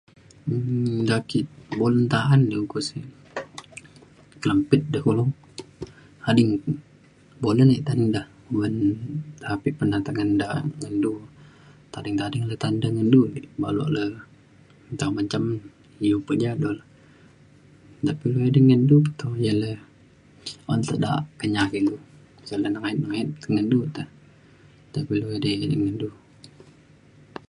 [0.53, 1.39] um da' ake
[1.79, 3.05] bolen ta'an dik, ukok sik
[4.41, 5.25] kelempit de kulu.
[6.29, 6.51] ading
[7.43, 8.73] bolen ek ta'an da oban
[9.37, 10.47] nta pik pernai tai da
[10.79, 11.11] ngan du.
[11.91, 14.03] tading tading de ta'an da ngan du dik baluk le
[14.93, 15.43] nta mencam
[16.07, 16.83] iu pe ja do le.
[18.01, 19.71] nta pe ilu edai ngan du pe to, ya le
[20.71, 21.95] un te da'a kenyah ke ilu
[22.47, 24.03] sey le nengayet negayet ti ngan du lukte
[24.91, 26.09] tai pe ilu edai ngan du.